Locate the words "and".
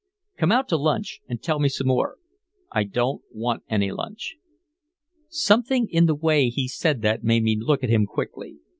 1.29-1.39